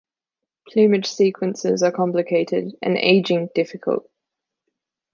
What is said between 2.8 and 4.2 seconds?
and aging difficult.